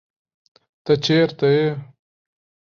[0.83, 1.67] ته چېرته يې